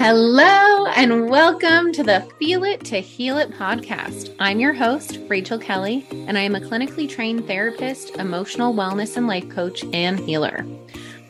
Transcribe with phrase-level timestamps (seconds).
[0.00, 4.32] Hello, and welcome to the Feel It to Heal It podcast.
[4.38, 9.26] I'm your host, Rachel Kelly, and I am a clinically trained therapist, emotional wellness and
[9.26, 10.64] life coach, and healer.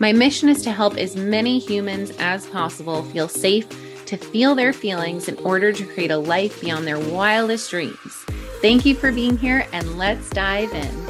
[0.01, 3.67] My mission is to help as many humans as possible feel safe
[4.05, 8.25] to feel their feelings in order to create a life beyond their wildest dreams.
[8.61, 11.08] Thank you for being here, and let's dive in.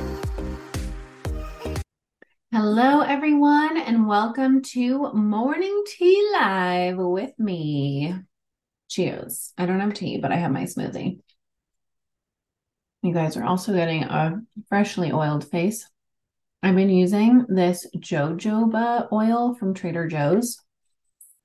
[2.80, 8.14] Hello, everyone, and welcome to Morning Tea Live with me.
[8.88, 9.52] Cheers.
[9.58, 11.18] I don't have tea, but I have my smoothie.
[13.02, 15.90] You guys are also getting a freshly oiled face.
[16.62, 20.62] I've been using this jojoba oil from Trader Joe's,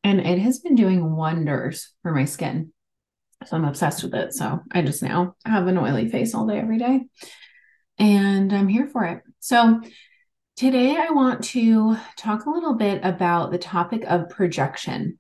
[0.03, 2.73] and it has been doing wonders for my skin.
[3.47, 4.35] So I'm obsessed with it.
[4.35, 7.05] So I just now have an oily face all day, every day,
[7.97, 9.23] and I'm here for it.
[9.39, 9.81] So
[10.55, 15.17] Today, I want to talk a little bit about the topic of projection.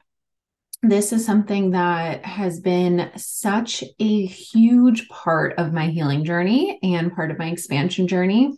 [0.83, 7.15] This is something that has been such a huge part of my healing journey and
[7.15, 8.55] part of my expansion journey,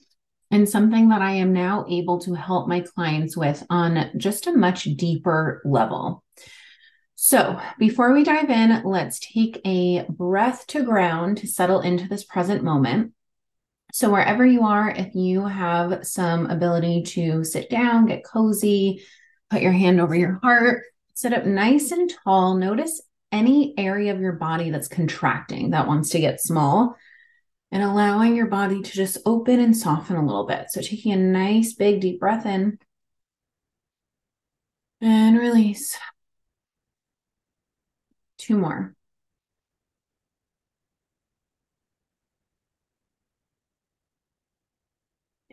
[0.51, 4.51] and something that I am now able to help my clients with on just a
[4.51, 6.25] much deeper level.
[7.15, 12.25] So, before we dive in, let's take a breath to ground to settle into this
[12.25, 13.13] present moment.
[13.95, 19.01] So, wherever you are, if you have some ability to sit down, get cozy,
[19.49, 23.01] put your hand over your heart, sit up nice and tall, notice
[23.31, 26.97] any area of your body that's contracting that wants to get small
[27.71, 30.65] and allowing your body to just open and soften a little bit.
[30.71, 32.77] So, taking a nice, big, deep breath in
[34.99, 35.97] and release.
[38.39, 38.93] Two more.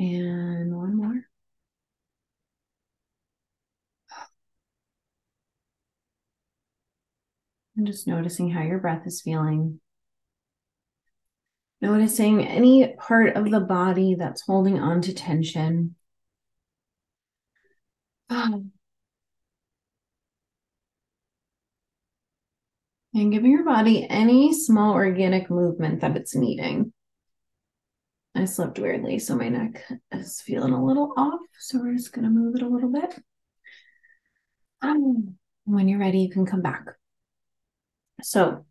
[0.02, 1.22] And one more.
[7.76, 9.78] And just noticing how your breath is feeling.
[11.80, 15.94] Noticing any part of the body that's holding on to tension.
[23.14, 26.94] And giving your body any small organic movement that it's needing.
[28.34, 31.40] I slept weirdly, so my neck is feeling a little off.
[31.58, 33.14] So we're just going to move it a little bit.
[34.80, 36.84] Um, when you're ready, you can come back.
[38.22, 38.64] So,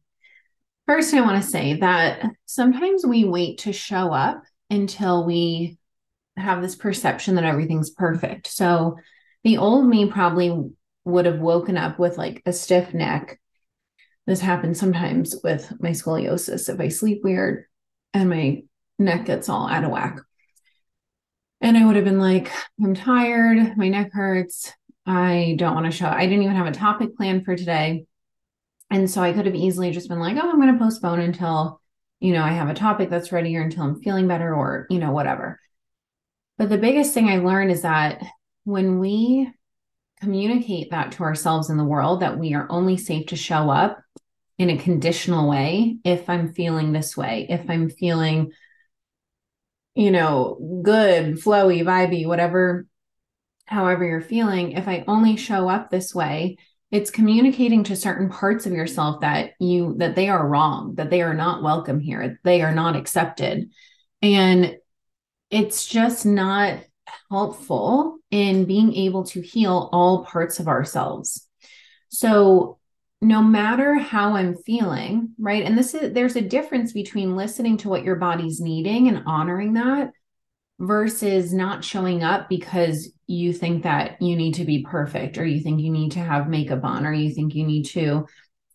[0.88, 5.78] first, I want to say that sometimes we wait to show up until we
[6.38, 8.48] have this perception that everything's perfect.
[8.48, 8.98] So,
[9.44, 10.72] the old me probably
[11.06, 13.40] would have woken up with like a stiff neck.
[14.28, 16.70] This happens sometimes with my scoliosis.
[16.70, 17.66] If I sleep weird
[18.14, 18.64] and my
[19.02, 20.20] neck gets all out of whack.
[21.60, 22.52] And I would have been like,
[22.84, 24.74] I'm tired, my neck hurts.
[25.06, 26.08] I don't want to show.
[26.08, 28.06] I didn't even have a topic planned for today.
[28.90, 31.82] And so I could have easily just been like, oh, I'm going to postpone until,
[32.20, 35.00] you know, I have a topic that's ready or until I'm feeling better or, you
[35.00, 35.60] know, whatever.
[36.58, 38.24] But the biggest thing I learned is that
[38.64, 39.52] when we
[40.20, 44.02] communicate that to ourselves in the world, that we are only safe to show up
[44.58, 48.52] in a conditional way if I'm feeling this way, if I'm feeling
[49.96, 52.88] you know, good, flowy, vibey, whatever,
[53.66, 56.58] however you're feeling, if I only show up this way,
[56.92, 61.22] it's communicating to certain parts of yourself that you that they are wrong, that they
[61.22, 63.72] are not welcome here, they are not accepted.
[64.22, 64.76] And
[65.50, 66.80] it's just not
[67.30, 71.48] helpful in being able to heal all parts of ourselves.
[72.10, 72.80] So
[73.22, 75.64] no matter how I'm feeling, right?
[75.64, 79.74] And this is there's a difference between listening to what your body's needing and honoring
[79.74, 80.12] that
[80.80, 85.62] versus not showing up because you think that you need to be perfect or you
[85.62, 88.26] think you need to have makeup on or you think you need to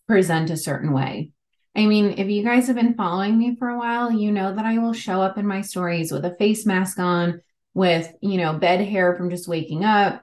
[0.06, 1.32] present a certain way.
[1.74, 4.64] I mean, if you guys have been following me for a while, you know that
[4.64, 7.42] I will show up in my stories with a face mask on,
[7.74, 10.22] with, you know, bed hair from just waking up,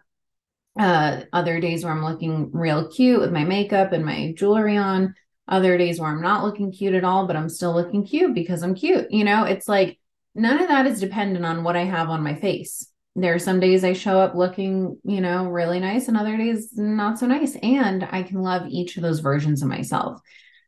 [0.78, 5.16] uh, other days where I'm looking real cute with my makeup and my jewelry on.
[5.48, 8.64] Other days where I'm not looking cute at all, but I'm still looking cute because
[8.64, 9.12] I'm cute.
[9.12, 10.00] You know, it's like
[10.36, 12.88] none of that is dependent on what I have on my face.
[13.16, 16.70] There are some days I show up looking, you know, really nice, and other days
[16.75, 17.56] not so nice.
[17.62, 20.20] And I can love each of those versions of myself.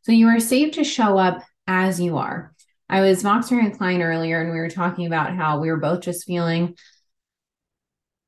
[0.04, 2.54] So you are safe to show up as you are.
[2.88, 6.02] I was Voxer and client earlier, and we were talking about how we were both
[6.02, 6.75] just feeling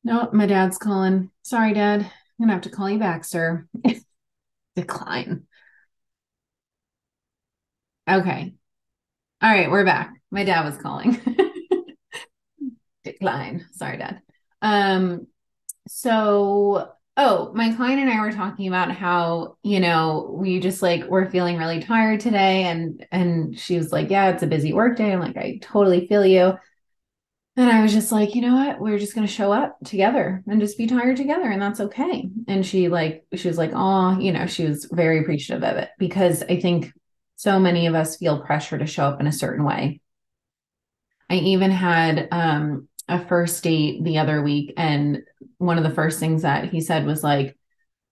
[0.07, 1.31] no, my dad's calling.
[1.43, 2.01] Sorry, Dad.
[2.01, 2.09] I'm
[2.39, 3.67] gonna have to call you back, sir.
[4.75, 5.47] Decline.
[8.09, 8.53] Okay.
[9.41, 10.13] All right, we're back.
[10.31, 11.19] My dad was calling.
[13.03, 13.65] Decline.
[13.73, 14.21] Sorry, Dad.
[14.61, 15.27] Um,
[15.87, 21.05] so oh, my client and I were talking about how, you know, we just like
[21.05, 24.97] we're feeling really tired today and and she was like, "Yeah, it's a busy work
[24.97, 26.55] day." I'm like, "I totally feel you."
[27.57, 28.79] And I was just like, "You know what?
[28.79, 32.29] We're just going to show up together and just be tired together and that's okay."
[32.47, 35.89] And she like she was like, "Oh, you know, she was very appreciative of it
[35.97, 36.93] because I think
[37.35, 40.01] so many of us feel pressure to show up in a certain way.
[41.29, 45.23] I even had um a first date the other week and
[45.57, 47.56] one of the first things that he said was like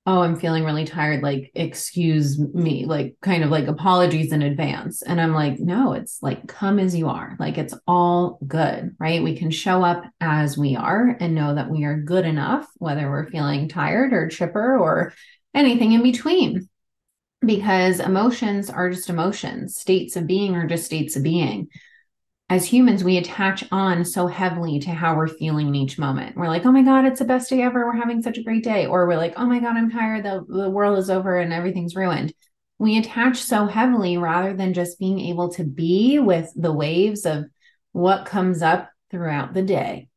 [0.06, 5.02] oh i'm feeling really tired like excuse me like kind of like apologies in advance.
[5.02, 7.36] And i'm like no it's like come as you are.
[7.40, 9.24] Like it's all good right?
[9.24, 13.10] We can show up as we are and know that we are good enough whether
[13.10, 15.14] we're feeling tired or chipper or
[15.54, 16.70] anything in between.
[17.46, 19.76] Because emotions are just emotions.
[19.76, 21.68] States of being are just states of being
[22.48, 26.38] as humans, we attach on so heavily to how we're feeling in each moment.
[26.38, 27.86] We're like, oh my God, it's the best day ever.
[27.86, 28.86] We're having such a great day.
[28.86, 30.24] Or we're like, oh my God, I'm tired.
[30.24, 32.34] The, the world is over and everything's ruined.
[32.78, 37.46] We attach so heavily rather than just being able to be with the waves of
[37.94, 40.10] what comes up throughout the day.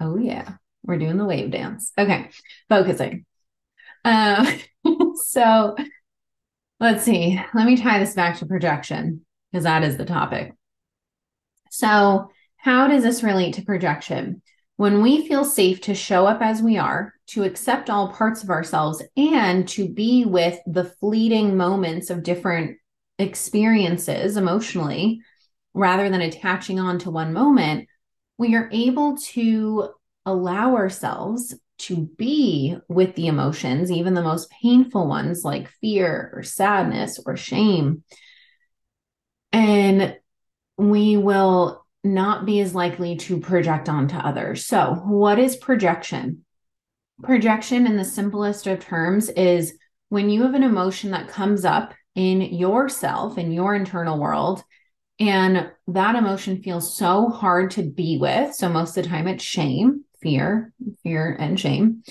[0.00, 1.92] Oh, yeah, we're doing the wave dance.
[1.96, 2.28] Okay,
[2.68, 3.24] focusing.
[4.04, 4.58] Uh,
[5.14, 5.76] so
[6.80, 7.40] let's see.
[7.54, 10.52] Let me tie this back to projection because that is the topic.
[11.76, 14.42] So, how does this relate to projection?
[14.76, 18.50] When we feel safe to show up as we are, to accept all parts of
[18.50, 22.76] ourselves, and to be with the fleeting moments of different
[23.18, 25.20] experiences emotionally,
[25.74, 27.88] rather than attaching on to one moment,
[28.38, 29.88] we are able to
[30.24, 36.44] allow ourselves to be with the emotions, even the most painful ones like fear or
[36.44, 38.04] sadness or shame.
[39.52, 40.16] And
[40.76, 44.66] we will not be as likely to project onto others.
[44.66, 46.44] So, what is projection?
[47.22, 49.78] Projection, in the simplest of terms, is
[50.10, 54.62] when you have an emotion that comes up in yourself, in your internal world,
[55.18, 58.54] and that emotion feels so hard to be with.
[58.54, 60.72] So, most of the time, it's shame, fear,
[61.02, 62.02] fear, and shame.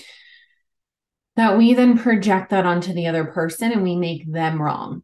[1.36, 5.02] That we then project that onto the other person and we make them wrong.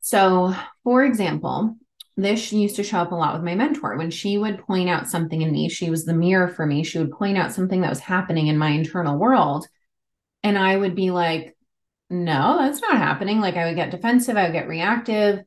[0.00, 0.54] So,
[0.84, 1.76] for example,
[2.16, 3.96] this used to show up a lot with my mentor.
[3.96, 6.82] When she would point out something in me, she was the mirror for me.
[6.82, 9.66] She would point out something that was happening in my internal world.
[10.42, 11.56] And I would be like,
[12.08, 13.40] no, that's not happening.
[13.40, 15.44] Like I would get defensive, I would get reactive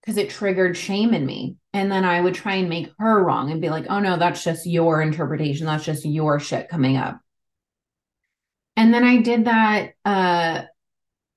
[0.00, 1.56] because it triggered shame in me.
[1.72, 4.42] And then I would try and make her wrong and be like, oh no, that's
[4.42, 5.66] just your interpretation.
[5.66, 7.20] That's just your shit coming up.
[8.76, 10.62] And then I did that uh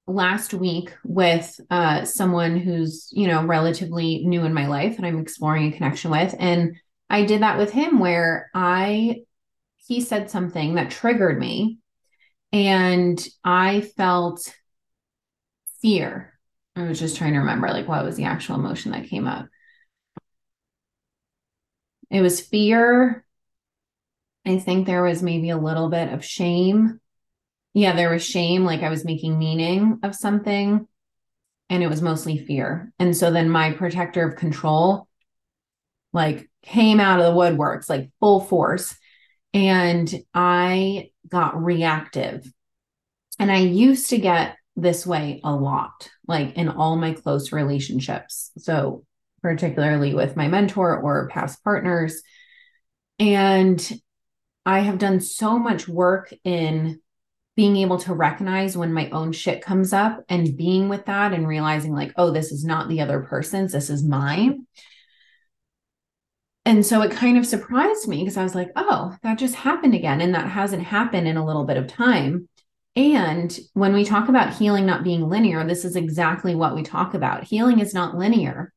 [0.05, 5.19] last week with uh, someone who's you know relatively new in my life and i'm
[5.19, 6.35] exploring a connection with.
[6.39, 6.75] And
[7.09, 9.21] i did that with him where i
[9.85, 11.79] he said something that triggered me
[12.51, 14.53] and i felt
[15.83, 16.33] fear.
[16.75, 19.47] I was just trying to remember like what was the actual emotion that came up.
[22.09, 23.25] It was fear.
[24.45, 26.99] I think there was maybe a little bit of shame
[27.73, 30.87] yeah, there was shame, like I was making meaning of something,
[31.69, 32.93] and it was mostly fear.
[32.99, 35.07] And so then my protector of control,
[36.11, 38.95] like, came out of the woodworks, like full force.
[39.53, 42.51] And I got reactive.
[43.39, 48.51] And I used to get this way a lot, like in all my close relationships.
[48.57, 49.05] So,
[49.41, 52.21] particularly with my mentor or past partners.
[53.19, 54.01] And
[54.65, 57.01] I have done so much work in
[57.55, 61.47] being able to recognize when my own shit comes up and being with that and
[61.47, 64.65] realizing like oh this is not the other person's this is mine.
[66.65, 69.93] And so it kind of surprised me because i was like oh that just happened
[69.93, 72.47] again and that hasn't happened in a little bit of time.
[72.95, 77.13] And when we talk about healing not being linear this is exactly what we talk
[77.13, 77.43] about.
[77.43, 78.73] Healing is not linear.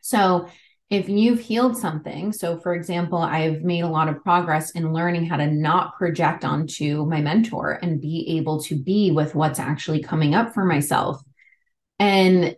[0.00, 0.48] So
[0.90, 5.26] if you've healed something, so for example, I've made a lot of progress in learning
[5.26, 10.02] how to not project onto my mentor and be able to be with what's actually
[10.02, 11.22] coming up for myself.
[11.98, 12.56] And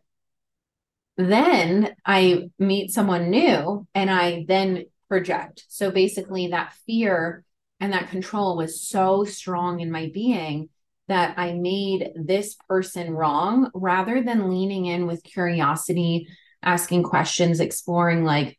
[1.16, 5.64] then I meet someone new and I then project.
[5.68, 7.44] So basically, that fear
[7.80, 10.68] and that control was so strong in my being
[11.08, 16.28] that I made this person wrong rather than leaning in with curiosity
[16.62, 18.56] asking questions, exploring like,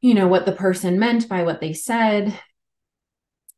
[0.00, 2.38] you know, what the person meant by what they said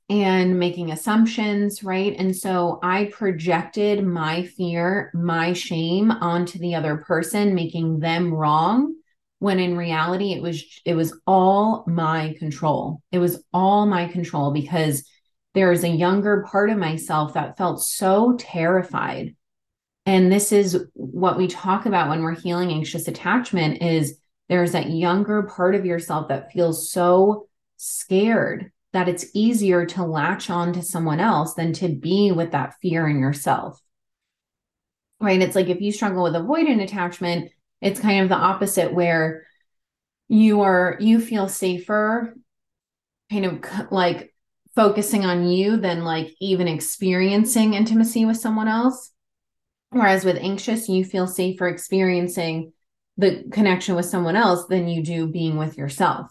[0.09, 2.17] and making assumptions, right?
[2.19, 8.97] And so I projected my fear, my shame onto the other person, making them wrong
[9.39, 13.03] when in reality it was it was all my control.
[13.13, 15.09] It was all my control because
[15.55, 19.35] there's a younger part of myself that felt so terrified.
[20.07, 24.91] And this is what we talk about when we're healing anxious attachment is there's that
[24.91, 30.83] younger part of yourself that feels so scared that it's easier to latch on to
[30.83, 33.81] someone else than to be with that fear in yourself.
[35.21, 35.41] Right?
[35.41, 39.47] It's like if you struggle with avoidant attachment, it's kind of the opposite where
[40.29, 42.35] you are you feel safer
[43.31, 44.35] kind of like
[44.75, 49.11] focusing on you than like even experiencing intimacy with someone else.
[49.91, 52.73] Whereas with anxious, you feel safer experiencing
[53.17, 56.31] the connection with someone else than you do being with yourself.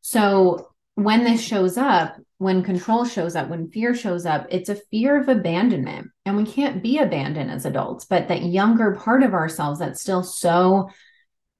[0.00, 4.80] So when this shows up, when control shows up, when fear shows up, it's a
[4.90, 6.08] fear of abandonment.
[6.24, 10.22] And we can't be abandoned as adults, but that younger part of ourselves that's still
[10.22, 10.90] so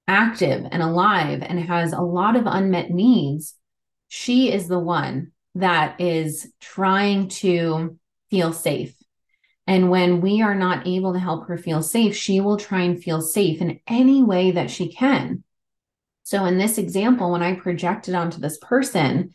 [0.06, 3.54] active and alive and has a lot of unmet needs,
[4.08, 7.98] she is the one that is trying to
[8.30, 8.97] feel safe.
[9.68, 13.00] And when we are not able to help her feel safe, she will try and
[13.00, 15.44] feel safe in any way that she can.
[16.22, 19.34] So, in this example, when I projected onto this person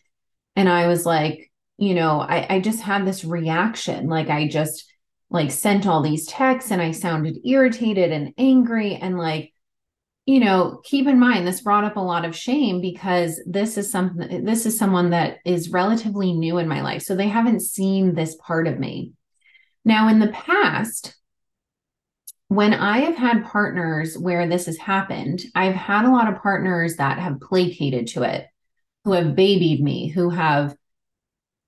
[0.56, 4.92] and I was like, you know, I, I just had this reaction, like I just
[5.30, 9.54] like sent all these texts and I sounded irritated and angry and like
[10.26, 13.92] you know, keep in mind this brought up a lot of shame because this is
[13.92, 17.04] something this is someone that is relatively new in my life.
[17.04, 19.12] So they haven't seen this part of me.
[19.86, 21.16] Now in the past,
[22.48, 26.98] when I have had partners where this has happened, I've had a lot of partners
[26.98, 28.48] that have placated to it,
[29.04, 30.76] who have babied me, who have,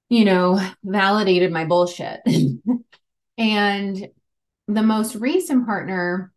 [0.09, 2.21] you know, validated my bullshit.
[3.37, 4.07] and
[4.67, 6.31] the most recent partner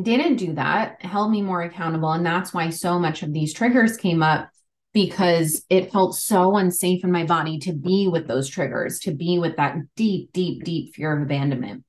[0.00, 2.12] didn't do that, held me more accountable.
[2.12, 4.50] And that's why so much of these triggers came up
[4.92, 9.38] because it felt so unsafe in my body to be with those triggers, to be
[9.38, 11.84] with that deep, deep, deep fear of abandonment.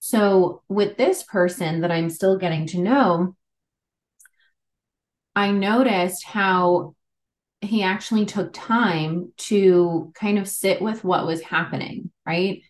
[0.00, 3.36] So, with this person that I'm still getting to know,
[5.34, 6.94] I noticed how
[7.60, 12.62] he actually took time to kind of sit with what was happening, right?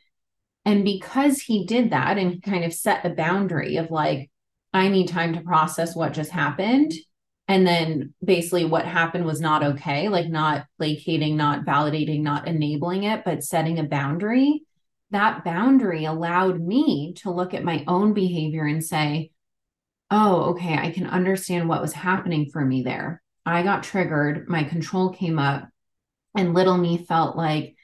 [0.65, 4.31] And because he did that and kind of set a boundary of like,
[4.73, 6.93] I need time to process what just happened.
[7.49, 13.05] And then basically what happened was not okay, like not placating, not validating, not enabling
[13.05, 14.63] it, but setting a boundary.
[15.11, 19.31] That boundary allowed me to look at my own behavior and say,
[20.11, 23.23] oh, okay, I can understand what was happening for me there.
[23.45, 25.69] I got triggered, my control came up,
[26.37, 27.77] and little me felt like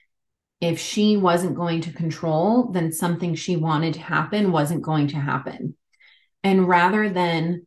[0.61, 5.17] if she wasn't going to control, then something she wanted to happen wasn't going to
[5.17, 5.77] happen
[6.45, 7.67] and rather than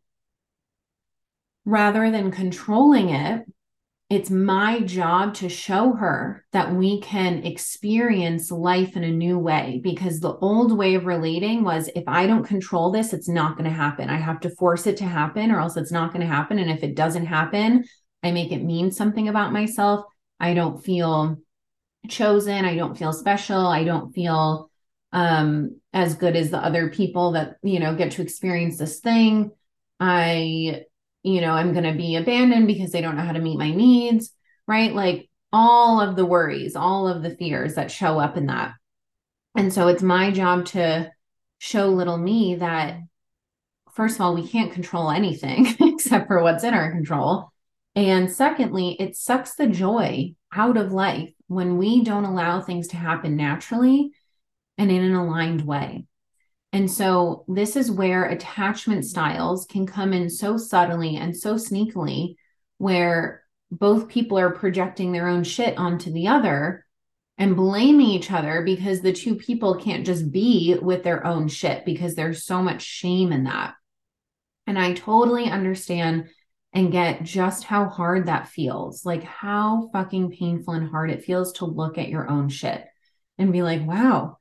[1.65, 3.45] rather than controlling it
[4.10, 9.81] it's my job to show her that we can experience life in a new way
[9.84, 13.67] because the old way of relating was if I don't control this, it's not going
[13.67, 14.10] to happen.
[14.10, 16.60] I have to force it to happen or else it's not going to happen.
[16.60, 17.84] And if it doesn't happen,
[18.22, 20.05] I make it mean something about myself.
[20.39, 21.38] I don't feel
[22.07, 22.63] chosen.
[22.63, 23.65] I don't feel special.
[23.65, 24.69] I don't feel
[25.13, 29.50] um, as good as the other people that, you know, get to experience this thing.
[30.00, 30.84] I,
[31.25, 33.72] you know, I'm going to be abandoned because they don't know how to meet my
[33.72, 34.32] needs,
[34.67, 34.94] right?
[34.94, 38.74] Like all of the worries, all of the fears that show up in that.
[39.58, 41.12] And so it's my job to
[41.58, 43.00] show little me that,
[43.91, 47.50] first of all, we can't control anything except for what's in our control.
[47.96, 52.98] And secondly, it sucks the joy out of life when we don't allow things to
[52.98, 54.12] happen naturally
[54.77, 56.05] and in an aligned way.
[56.75, 62.36] And so, this is where attachment styles can come in so subtly and so sneakily,
[62.79, 66.86] where both people are projecting their own shit onto the other
[67.38, 71.86] and blaming each other because the two people can't just be with their own shit
[71.86, 73.75] because there's so much shame in that.
[74.67, 76.27] And I totally understand
[76.74, 81.53] and get just how hard that feels like how fucking painful and hard it feels
[81.53, 82.86] to look at your own shit
[83.38, 84.39] and be like, wow,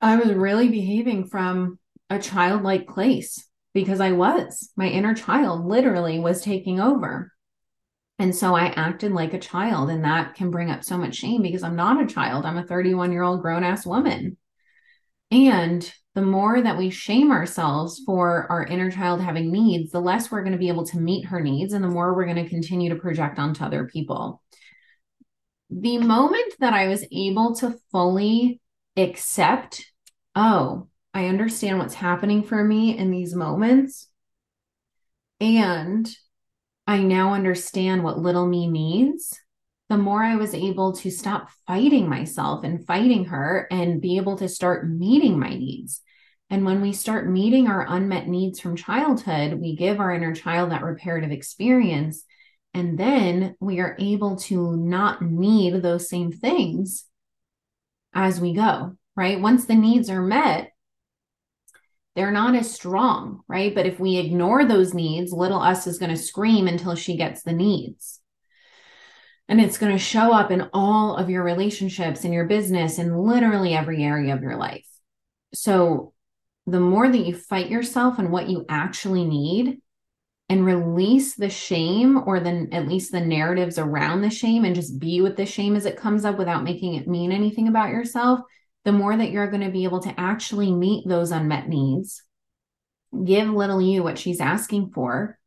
[0.00, 1.78] I was really behaving from
[2.10, 4.70] a childlike place because I was.
[4.76, 7.32] My inner child literally was taking over.
[8.18, 11.42] And so I acted like a child, and that can bring up so much shame
[11.42, 12.44] because I'm not a child.
[12.44, 14.36] I'm a 31 year old grown ass woman.
[15.30, 20.30] And the more that we shame ourselves for our inner child having needs, the less
[20.30, 22.48] we're going to be able to meet her needs, and the more we're going to
[22.48, 24.42] continue to project onto other people.
[25.70, 28.60] The moment that I was able to fully
[29.02, 29.84] accept,
[30.34, 34.08] oh, I understand what's happening for me in these moments.
[35.40, 36.08] And
[36.86, 39.38] I now understand what little me needs.
[39.88, 44.36] the more I was able to stop fighting myself and fighting her and be able
[44.38, 46.02] to start meeting my needs.
[46.50, 50.70] And when we start meeting our unmet needs from childhood, we give our inner child
[50.70, 52.24] that reparative experience.
[52.74, 57.04] And then we are able to not need those same things
[58.26, 59.40] as we go, right?
[59.40, 60.72] Once the needs are met,
[62.14, 63.74] they're not as strong, right?
[63.74, 67.42] But if we ignore those needs, little us is going to scream until she gets
[67.42, 68.20] the needs.
[69.48, 73.16] And it's going to show up in all of your relationships in your business in
[73.16, 74.86] literally every area of your life.
[75.54, 76.12] So
[76.66, 79.80] the more that you fight yourself and what you actually need
[80.48, 84.98] and release the shame or then at least the narratives around the shame and just
[84.98, 88.40] be with the shame as it comes up without making it mean anything about yourself,
[88.84, 92.22] the more that you're going to be able to actually meet those unmet needs,
[93.24, 95.38] give little you what she's asking for.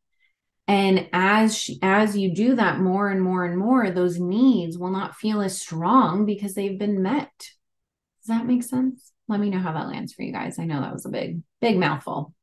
[0.67, 4.91] And as she, as you do that more and more and more, those needs will
[4.91, 7.31] not feel as strong because they've been met.
[7.39, 9.11] Does that make sense?
[9.27, 10.59] Let me know how that lands for you guys.
[10.59, 12.35] I know that was a big, big mouthful.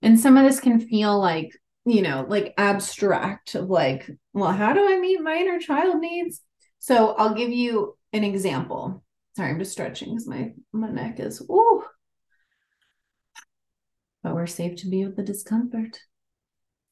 [0.00, 1.50] And some of this can feel like,
[1.84, 6.40] you know, like abstract of like, well, how do I meet my inner child needs?
[6.78, 9.02] So I'll give you an example.
[9.36, 11.84] Sorry, I'm just stretching because my my neck is ooh.
[14.22, 15.98] But we're safe to be with the discomfort.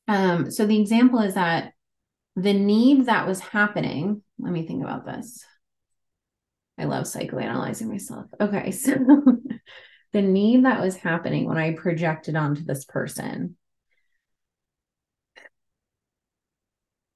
[0.08, 1.72] Um, so the example is that
[2.34, 5.44] the need that was happening, let me think about this.
[6.78, 8.26] I love psychoanalyzing myself.
[8.40, 8.94] Okay, so
[10.12, 13.56] the need that was happening when I projected onto this person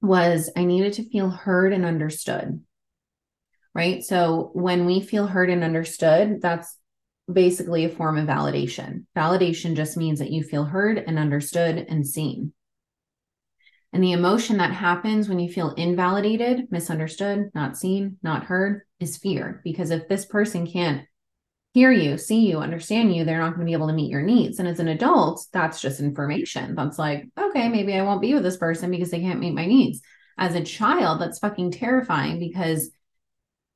[0.05, 2.61] was I needed to feel heard and understood
[3.75, 4.03] right?
[4.03, 6.79] So when we feel heard and understood, that's
[7.31, 9.05] basically a form of validation.
[9.15, 12.53] Validation just means that you feel heard and understood and seen.
[13.91, 19.17] And the emotion that happens when you feel invalidated, misunderstood, not seen, not heard is
[19.17, 19.61] fear.
[19.63, 21.05] Because if this person can't
[21.75, 24.21] hear you, see you, understand you, they're not going to be able to meet your
[24.21, 24.59] needs.
[24.59, 26.73] And as an adult, that's just information.
[26.73, 29.65] That's like, okay, maybe I won't be with this person because they can't meet my
[29.65, 29.99] needs.
[30.37, 32.91] As a child, that's fucking terrifying because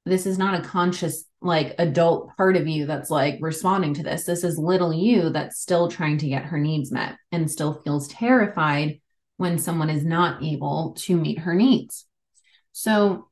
[0.05, 4.25] this is not a conscious like adult part of you that's like responding to this
[4.25, 8.09] this is little you that's still trying to get her needs met and still feels
[8.09, 8.99] terrified
[9.37, 12.05] when someone is not able to meet her needs
[12.73, 13.28] so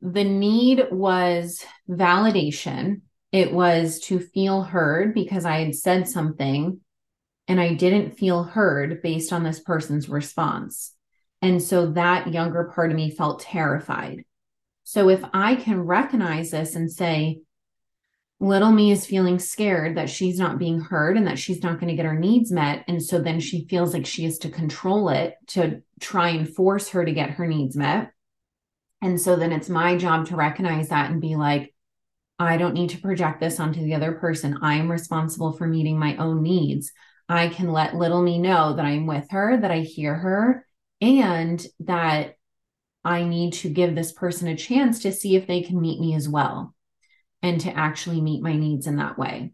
[0.00, 3.00] the need was validation
[3.32, 6.80] it was to feel heard because i had said something
[7.48, 10.92] and i didn't feel heard based on this person's response
[11.42, 14.24] and so that younger part of me felt terrified
[14.84, 17.40] so if I can recognize this and say,
[18.38, 21.88] little me is feeling scared that she's not being heard and that she's not going
[21.88, 22.84] to get her needs met.
[22.86, 26.90] And so then she feels like she has to control it to try and force
[26.90, 28.12] her to get her needs met.
[29.04, 31.74] And so then it's my job to recognize that and be like,
[32.38, 34.60] I don't need to project this onto the other person.
[34.62, 36.90] I am responsible for meeting my own needs.
[37.28, 40.66] I can let little me know that I'm with her, that I hear her,
[41.02, 42.36] and that
[43.04, 46.14] I need to give this person a chance to see if they can meet me
[46.14, 46.74] as well
[47.42, 49.52] and to actually meet my needs in that way.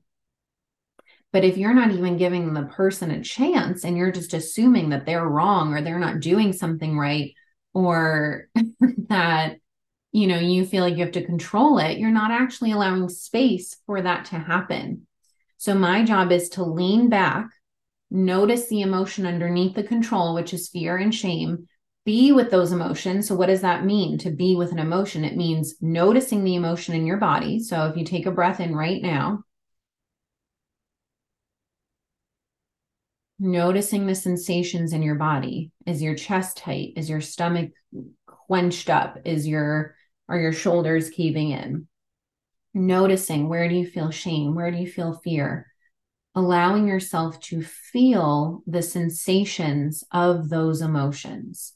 [1.33, 5.07] But if you're not even giving the person a chance and you're just assuming that
[5.07, 7.35] they're wrong or they're not doing something right
[7.75, 8.49] or
[9.09, 9.57] that
[10.13, 13.77] you know you feel like you have to control it, you're not actually allowing space
[13.87, 15.07] for that to happen.
[15.59, 17.49] So my job is to lean back,
[18.11, 21.69] notice the emotion underneath the control, which is fear and shame,
[22.05, 23.29] be with those emotions.
[23.29, 25.25] So, what does that mean to be with an emotion?
[25.25, 27.61] It means noticing the emotion in your body.
[27.61, 29.45] So, if you take a breath in right now,
[33.41, 35.73] noticing the sensations in your body.
[35.87, 36.93] Is your chest tight?
[36.97, 37.71] Is your stomach
[38.27, 39.19] quenched up?
[39.25, 39.97] Is your
[40.29, 41.89] are your shoulders caving in?
[42.73, 44.55] Noticing where do you feel shame?
[44.55, 45.67] Where do you feel fear?
[46.37, 51.73] Allowing yourself to feel the sensations of those emotions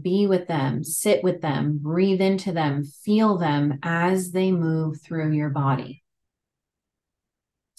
[0.00, 5.32] be with them, sit with them, breathe into them, feel them as they move through
[5.32, 6.01] your body.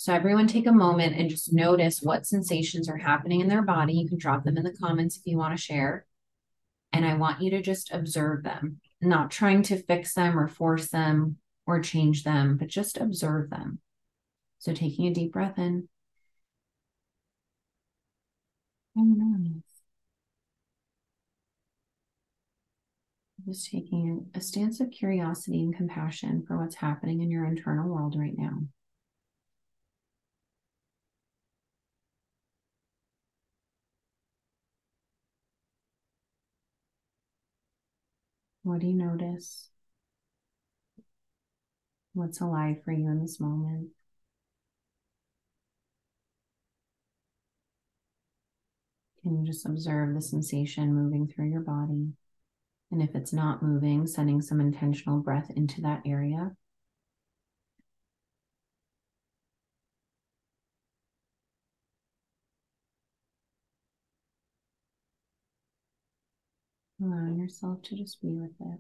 [0.04, 3.94] So, everyone take a moment and just notice what sensations are happening in their body.
[3.94, 6.06] You can drop them in the comments if you want to share.
[6.92, 10.90] And I want you to just observe them, not trying to fix them or force
[10.90, 13.80] them or change them, but just observe them.
[14.60, 15.88] So, taking a deep breath in.
[18.98, 19.64] And
[23.46, 28.18] Just taking a stance of curiosity and compassion for what's happening in your internal world
[28.20, 28.64] right now.
[38.64, 39.70] What do you notice?
[42.14, 43.90] What's alive for you in this moment?
[49.22, 52.14] Can you just observe the sensation moving through your body?
[52.92, 56.56] And if it's not moving, sending some intentional breath into that area.
[67.04, 68.80] Allowing yourself to just be with it.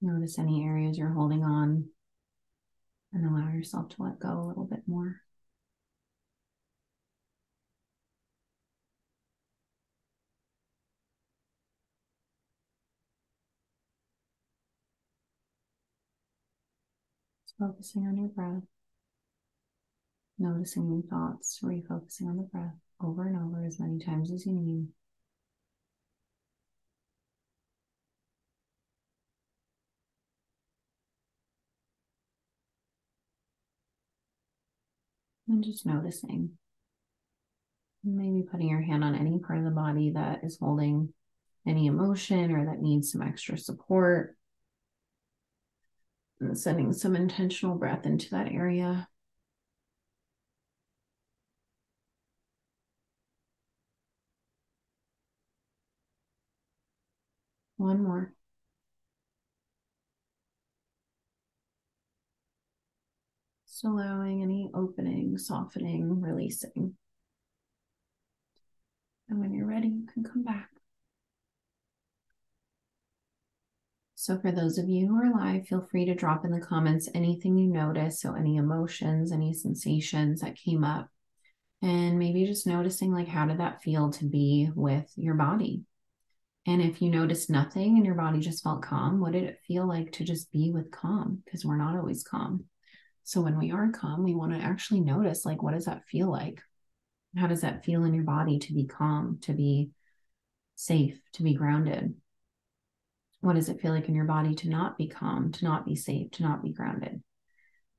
[0.00, 1.88] Notice any areas you're holding on
[3.12, 5.20] and allow yourself to let go a little bit more.
[17.60, 18.62] Focusing on your breath,
[20.38, 24.52] noticing any thoughts, refocusing on the breath over and over as many times as you
[24.52, 24.88] need.
[35.46, 36.52] And just noticing.
[38.02, 41.12] Maybe putting your hand on any part of the body that is holding
[41.66, 44.36] any emotion or that needs some extra support.
[46.40, 49.08] And sending some intentional breath into that area.
[57.78, 58.32] One more.
[63.66, 66.96] Just allowing any opening, softening, releasing.
[69.28, 70.79] And when you're ready, you can come back.
[74.22, 77.08] So, for those of you who are live, feel free to drop in the comments
[77.14, 78.20] anything you notice.
[78.20, 81.08] So, any emotions, any sensations that came up,
[81.80, 85.84] and maybe just noticing, like, how did that feel to be with your body?
[86.66, 89.88] And if you noticed nothing and your body just felt calm, what did it feel
[89.88, 91.40] like to just be with calm?
[91.46, 92.66] Because we're not always calm.
[93.24, 96.30] So when we are calm, we want to actually notice like, what does that feel
[96.30, 96.60] like?
[97.38, 99.92] How does that feel in your body to be calm, to be
[100.76, 102.12] safe, to be grounded?
[103.40, 105.96] What does it feel like in your body to not be calm, to not be
[105.96, 107.22] safe, to not be grounded?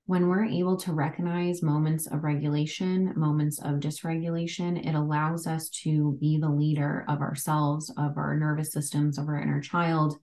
[0.06, 6.18] When we're able to recognize moments of regulation, moments of dysregulation, it allows us to
[6.20, 10.18] be the leader of ourselves, of our nervous systems, of our inner child,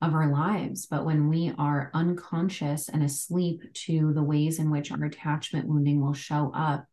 [0.00, 0.86] of our lives.
[0.86, 6.00] But when we are unconscious and asleep to the ways in which our attachment wounding
[6.00, 6.86] will show up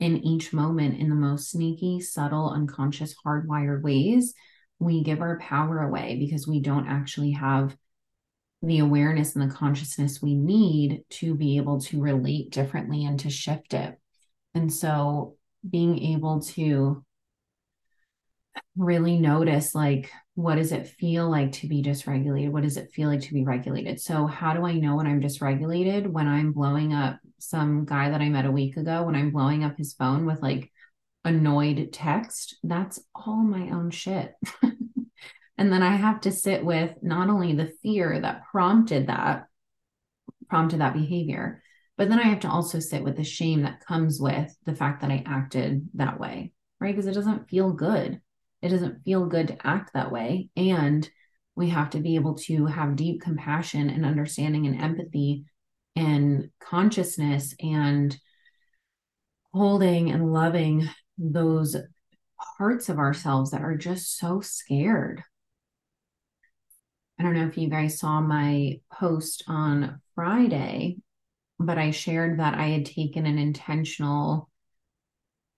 [0.00, 4.34] in each moment in the most sneaky, subtle, unconscious, hardwired ways,
[4.78, 7.76] we give our power away because we don't actually have
[8.62, 13.30] the awareness and the consciousness we need to be able to relate differently and to
[13.30, 13.98] shift it.
[14.54, 15.36] And so
[15.68, 17.04] being able to
[18.76, 22.50] really notice like what does it feel like to be dysregulated?
[22.50, 24.00] What does it feel like to be regulated?
[24.00, 26.06] So how do i know when i'm dysregulated?
[26.06, 29.64] When i'm blowing up some guy that i met a week ago when i'm blowing
[29.64, 30.70] up his phone with like
[31.24, 34.34] annoyed text that's all my own shit.
[35.56, 39.44] And then i have to sit with not only the fear that prompted that
[40.48, 41.62] prompted that behavior
[41.96, 45.02] but then i have to also sit with the shame that comes with the fact
[45.02, 46.52] that i acted that way
[46.84, 46.94] right?
[46.94, 48.20] Because it doesn't feel good.
[48.60, 50.50] It doesn't feel good to act that way.
[50.56, 51.08] And
[51.56, 55.44] we have to be able to have deep compassion and understanding and empathy
[55.96, 58.16] and consciousness and
[59.52, 61.76] holding and loving those
[62.58, 65.22] parts of ourselves that are just so scared.
[67.18, 70.96] I don't know if you guys saw my post on Friday,
[71.58, 74.50] but I shared that I had taken an intentional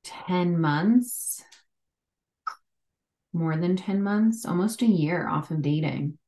[0.05, 1.43] 10 months
[3.33, 6.19] more than 10 months, almost a year off of dating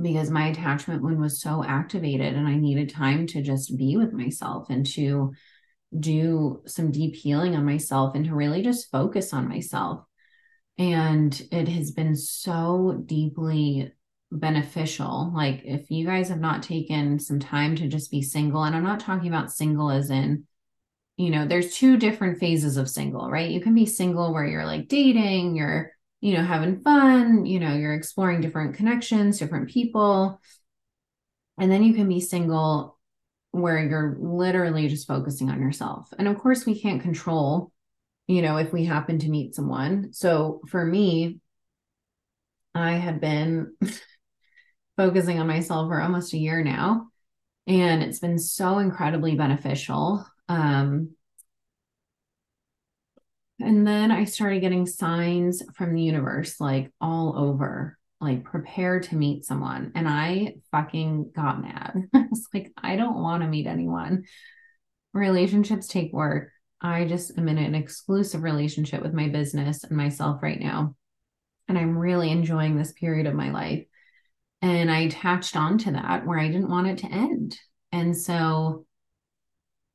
[0.00, 4.12] because my attachment wound was so activated and I needed time to just be with
[4.12, 5.32] myself and to
[5.98, 10.04] do some deep healing on myself and to really just focus on myself.
[10.78, 13.92] And it has been so deeply
[14.30, 15.32] beneficial.
[15.34, 18.84] Like, if you guys have not taken some time to just be single, and I'm
[18.84, 20.46] not talking about single as in,
[21.16, 23.50] you know, there's two different phases of single, right?
[23.50, 27.74] You can be single where you're like dating, you're you know, having fun, you know,
[27.74, 30.40] you're exploring different connections, different people.
[31.58, 32.98] And then you can be single
[33.52, 36.12] where you're literally just focusing on yourself.
[36.18, 37.72] And of course, we can't control,
[38.26, 40.12] you know, if we happen to meet someone.
[40.12, 41.40] So for me,
[42.74, 43.74] I had been
[44.96, 47.08] focusing on myself for almost a year now.
[47.66, 50.24] And it's been so incredibly beneficial.
[50.48, 51.10] Um,
[53.60, 59.16] and then I started getting signs from the universe like all over, like prepare to
[59.16, 59.92] meet someone.
[59.94, 62.08] And I fucking got mad.
[62.14, 64.24] I was like, I don't want to meet anyone.
[65.14, 66.50] Relationships take work.
[66.82, 70.94] I just am in an exclusive relationship with my business and myself right now.
[71.68, 73.84] And I'm really enjoying this period of my life.
[74.62, 77.58] And I attached on to that where I didn't want it to end.
[77.92, 78.86] And so,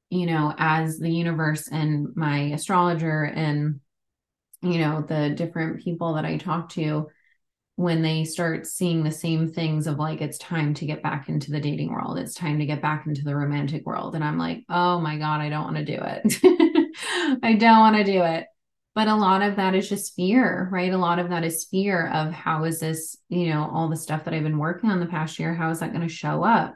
[0.09, 3.79] you know, as the universe and my astrologer and,
[4.61, 7.07] you know, the different people that I talk to,
[7.77, 11.51] when they start seeing the same things of like, it's time to get back into
[11.51, 14.15] the dating world, it's time to get back into the romantic world.
[14.15, 16.39] And I'm like, oh my God, I don't want to do it.
[17.43, 18.47] I don't want to do it.
[18.93, 20.93] But a lot of that is just fear right?
[20.93, 24.23] A lot of that is fear of how is this you know all the stuff
[24.23, 26.75] that i've been working on the past year how is that going to show up?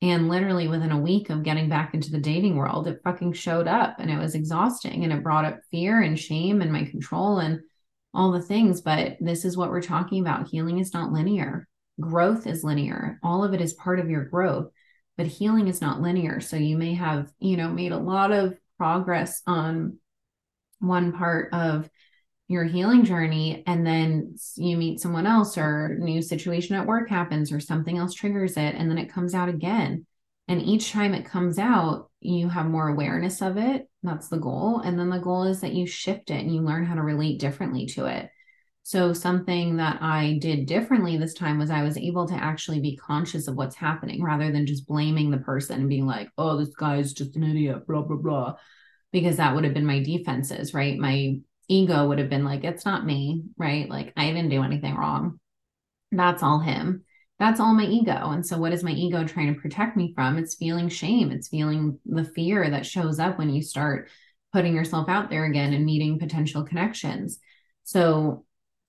[0.00, 3.68] And literally within a week of getting back into the dating world it fucking showed
[3.68, 7.40] up and it was exhausting and it brought up fear and shame and my control.
[7.40, 7.60] And
[8.12, 10.48] all the things but this is what we're talking about.
[10.48, 11.68] Healing is not linear.
[12.00, 13.18] Growth is linear.
[13.22, 14.70] All of it is part of your growth
[15.20, 16.40] but healing is not linear.
[16.40, 19.98] So you may have you know made a lot of progress on
[20.78, 21.90] one part of
[22.48, 27.52] your healing journey and then you meet someone else or new situation at work happens
[27.52, 30.06] or something else triggers it and then it comes out again.
[30.48, 34.80] And each time it comes out you have more awareness of it that's the goal
[34.80, 37.38] and then the goal is that you shift it and you learn how to relate
[37.38, 38.30] differently to it
[38.82, 42.96] so something that i did differently this time was i was able to actually be
[42.96, 46.74] conscious of what's happening rather than just blaming the person and being like oh this
[46.74, 48.54] guy is just an idiot blah blah blah
[49.12, 50.98] because that would have been my defenses, right?
[50.98, 53.88] My ego would have been like, it's not me, right?
[53.88, 55.40] Like I didn't do anything wrong.
[56.12, 57.04] That's all him.
[57.40, 58.30] That's all my ego.
[58.30, 60.38] And so, what is my ego trying to protect me from?
[60.38, 61.32] It's feeling shame.
[61.32, 64.08] It's feeling the fear that shows up when you start
[64.52, 67.40] putting yourself out there again and meeting potential connections.
[67.82, 68.44] So,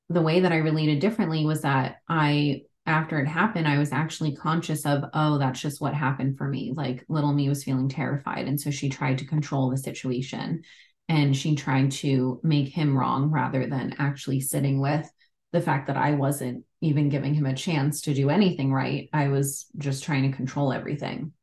[0.09, 4.35] the way that I related differently was that I after it happened, I was actually
[4.35, 6.73] conscious of, oh, that's just what happened for me.
[6.75, 8.47] Like little me was feeling terrified.
[8.47, 10.63] And so she tried to control the situation
[11.07, 15.09] and she tried to make him wrong rather than actually sitting with
[15.51, 19.09] the fact that I wasn't even giving him a chance to do anything right.
[19.13, 21.33] I was just trying to control everything.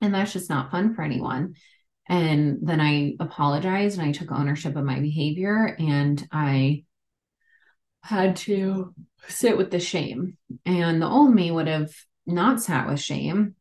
[0.00, 1.54] And that's just not fun for anyone.
[2.08, 6.84] And then I apologized and I took ownership of my behavior and I
[8.02, 8.94] had to
[9.28, 10.36] sit with the shame.
[10.66, 11.92] And the old me would have
[12.26, 13.54] not sat with shame.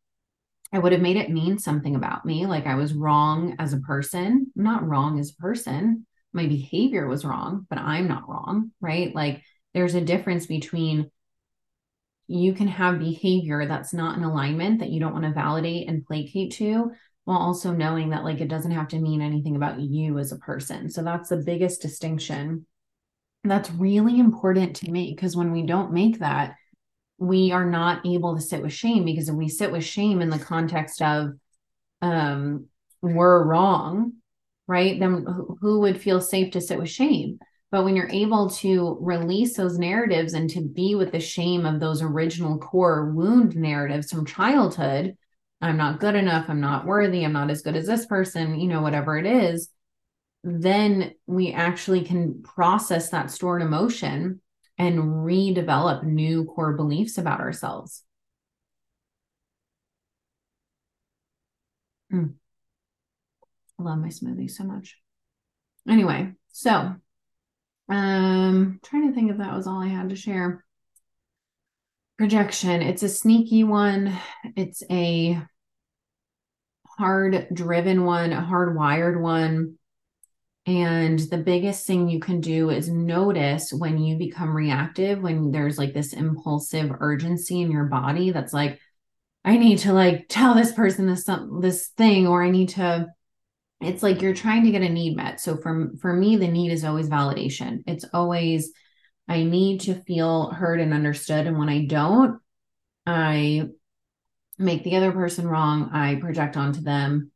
[0.74, 3.80] I would have made it mean something about me, like I was wrong as a
[3.80, 6.08] person, not wrong as a person.
[6.34, 9.14] My behavior was wrong, but I'm not wrong, right?
[9.14, 11.10] Like there's a difference between
[12.28, 16.06] you can have behavior that's not in alignment that you don't want to validate and
[16.06, 16.92] placate to
[17.26, 20.38] while also knowing that like it doesn't have to mean anything about you as a
[20.38, 20.90] person.
[20.90, 22.66] So that's the biggest distinction
[23.44, 26.56] that's really important to me because when we don't make that,
[27.18, 30.30] we are not able to sit with shame because if we sit with shame in
[30.30, 31.34] the context of
[32.02, 32.68] um
[33.02, 34.14] we're wrong,
[34.68, 35.00] right?
[35.00, 35.26] Then
[35.62, 37.40] who would feel safe to sit with shame?
[37.72, 41.80] But when you're able to release those narratives and to be with the shame of
[41.80, 45.16] those original core wound narratives from childhood,
[45.62, 48.68] I'm not good enough, I'm not worthy, I'm not as good as this person, you
[48.68, 49.70] know, whatever it is,
[50.44, 54.42] then we actually can process that stored emotion
[54.78, 58.04] and redevelop new core beliefs about ourselves.
[62.12, 62.34] Mm.
[63.80, 64.98] I love my smoothie so much.
[65.88, 66.96] Anyway, so
[67.92, 70.66] um trying to think if that was all I had to share.
[72.18, 74.18] Projection, it's a sneaky one.
[74.56, 75.42] It's a
[76.98, 79.78] hard driven one, a hardwired one
[80.68, 85.78] and the biggest thing you can do is notice when you become reactive, when there's
[85.80, 88.80] like this impulsive urgency in your body that's like,
[89.44, 91.28] I need to like tell this person this
[91.62, 93.08] this thing, or I need to.
[93.82, 95.40] It's like you're trying to get a need met.
[95.40, 97.84] So for for me, the need is always validation.
[97.88, 98.72] It's always
[99.28, 102.40] I need to feel heard and understood, and when I don't,
[103.06, 103.70] I
[104.58, 105.90] make the other person wrong.
[105.92, 107.32] I project onto them,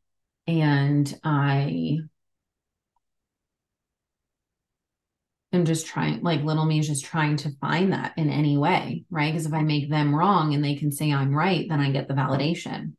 [0.46, 1.98] and I
[5.52, 9.04] am just trying, like little me is just trying to find that in any way,
[9.10, 9.32] right?
[9.32, 12.08] Because if I make them wrong and they can say I'm right, then I get
[12.08, 12.92] the validation.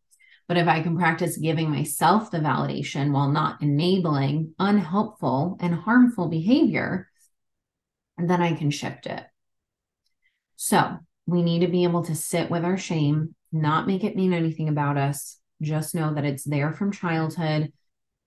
[0.47, 6.29] But if I can practice giving myself the validation while not enabling unhelpful and harmful
[6.29, 7.09] behavior,
[8.17, 9.23] then I can shift it.
[10.55, 14.33] So we need to be able to sit with our shame not make it mean
[14.33, 15.37] anything about us.
[15.61, 17.71] Just know that it's there from childhood,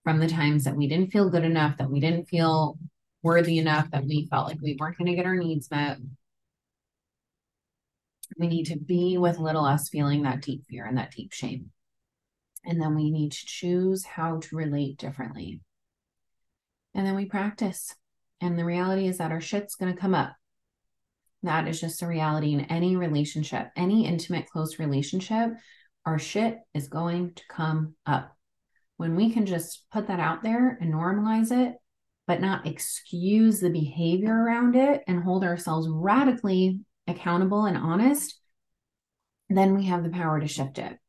[0.04, 2.78] from the times that we didn't feel good enough, that we didn't feel
[3.22, 5.98] worthy enough, that we felt like we weren't going to get our needs met.
[8.38, 11.70] We need to be with little us feeling that deep fear and that deep shame.
[12.64, 15.60] And then we need to choose how to relate differently.
[16.94, 17.94] And then we practice.
[18.40, 20.34] And the reality is that our shit's going to come up.
[21.42, 25.50] That is just a reality in any relationship, any intimate, close relationship.
[26.04, 28.36] Our shit is going to come up.
[28.98, 31.76] When we can just put that out there and normalize it,
[32.26, 38.38] but not excuse the behavior around it and hold ourselves radically accountable and honest,
[39.48, 40.99] then we have the power to shift it.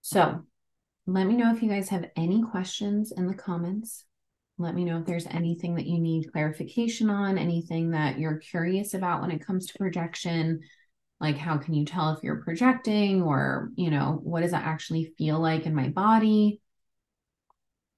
[0.00, 0.44] So
[1.06, 4.04] let me know if you guys have any questions in the comments.
[4.58, 8.94] Let me know if there's anything that you need clarification on, anything that you're curious
[8.94, 10.60] about when it comes to projection.
[11.20, 15.12] Like, how can you tell if you're projecting, or, you know, what does that actually
[15.18, 16.60] feel like in my body?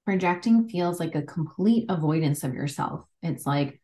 [0.05, 3.05] Projecting feels like a complete avoidance of yourself.
[3.21, 3.79] It's like,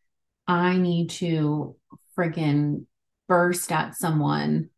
[0.48, 1.76] I need to
[2.18, 2.86] freaking
[3.28, 4.70] burst at someone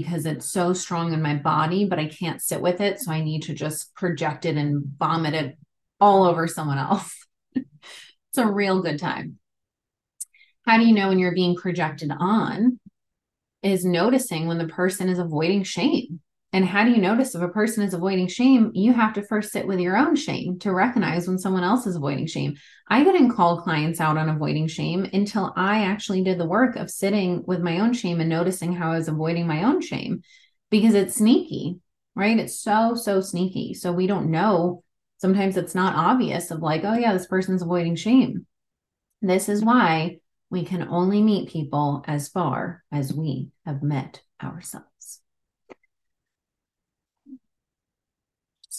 [0.00, 2.98] because it's so strong in my body, but I can't sit with it.
[2.98, 5.58] So I need to just project it and vomit it
[6.00, 7.14] all over someone else.
[7.54, 9.38] it's a real good time.
[10.64, 12.80] How do you know when you're being projected on?
[13.62, 16.20] Is noticing when the person is avoiding shame.
[16.54, 18.72] And how do you notice if a person is avoiding shame?
[18.74, 21.96] You have to first sit with your own shame to recognize when someone else is
[21.96, 22.56] avoiding shame.
[22.88, 26.90] I didn't call clients out on avoiding shame until I actually did the work of
[26.90, 30.22] sitting with my own shame and noticing how I was avoiding my own shame
[30.70, 31.78] because it's sneaky,
[32.14, 32.38] right?
[32.38, 33.72] It's so, so sneaky.
[33.72, 34.84] So we don't know
[35.22, 38.44] sometimes it's not obvious of like, oh, yeah, this person's avoiding shame.
[39.22, 40.18] This is why
[40.50, 45.21] we can only meet people as far as we have met ourselves.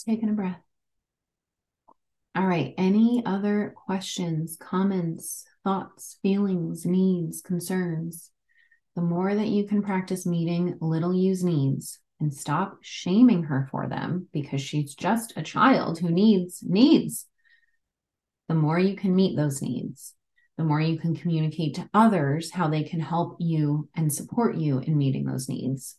[0.06, 0.60] Taking a breath.
[2.36, 2.74] All right.
[2.76, 8.30] Any other questions, comments, thoughts, feelings, needs, concerns?
[8.96, 13.88] The more that you can practice meeting little U's needs, and stop shaming her for
[13.88, 17.26] them because she's just a child who needs needs.
[18.48, 20.14] The more you can meet those needs,
[20.56, 24.78] the more you can communicate to others how they can help you and support you
[24.78, 25.96] in meeting those needs.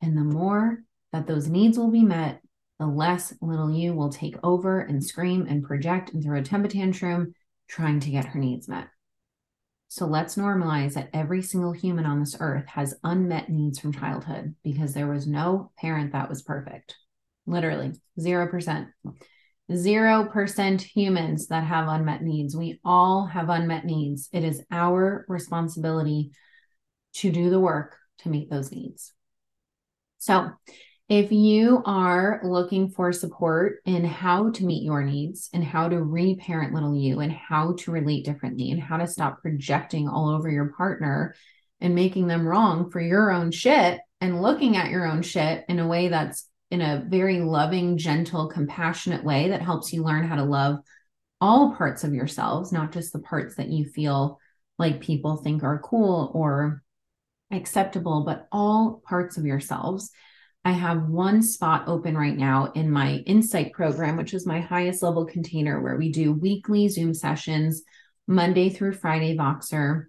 [0.00, 0.82] And the more
[1.12, 2.40] that those needs will be met,
[2.80, 6.66] the less little you will take over and scream and project and throw a temper
[6.66, 7.34] tantrum
[7.68, 8.88] trying to get her needs met.
[9.88, 14.54] So let's normalize that every single human on this earth has unmet needs from childhood
[14.64, 16.96] because there was no parent that was perfect.
[17.44, 18.86] Literally, 0%.
[19.70, 22.56] 0% humans that have unmet needs.
[22.56, 24.30] We all have unmet needs.
[24.32, 26.30] It is our responsibility
[27.16, 29.12] to do the work to meet those needs.
[30.18, 30.50] So,
[31.10, 36.00] if you are looking for support in how to meet your needs and how to
[36.00, 40.48] reparent little you and how to relate differently and how to stop projecting all over
[40.48, 41.34] your partner
[41.80, 45.80] and making them wrong for your own shit and looking at your own shit in
[45.80, 50.36] a way that's in a very loving, gentle, compassionate way that helps you learn how
[50.36, 50.76] to love
[51.40, 54.38] all parts of yourselves, not just the parts that you feel
[54.78, 56.84] like people think are cool or
[57.50, 60.12] acceptable, but all parts of yourselves
[60.64, 65.02] I have one spot open right now in my Insight program, which is my highest
[65.02, 67.82] level container where we do weekly Zoom sessions,
[68.26, 70.04] Monday through Friday, Voxer.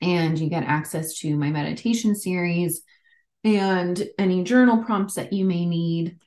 [0.00, 2.82] And you get access to my meditation series
[3.42, 6.18] and any journal prompts that you may need.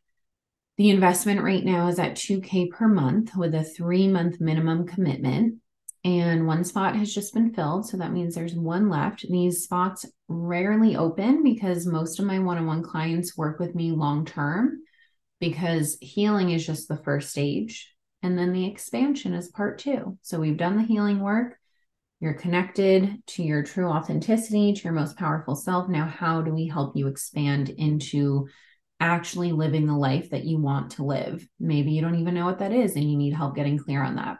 [0.77, 5.59] The investment right now is at 2K per month with a three month minimum commitment
[6.03, 7.87] and one spot has just been filled.
[7.87, 9.25] So that means there's one left.
[9.29, 13.91] These spots rarely open because most of my one on one clients work with me
[13.91, 14.79] long term
[15.39, 17.93] because healing is just the first stage.
[18.21, 20.17] And then the expansion is part two.
[20.21, 21.57] So we've done the healing work.
[22.21, 25.87] You're connected to your true authenticity, to your most powerful self.
[25.87, 28.47] Now, how do we help you expand into
[28.99, 31.47] actually living the life that you want to live?
[31.61, 34.15] Maybe you don't even know what that is and you need help getting clear on
[34.15, 34.37] that.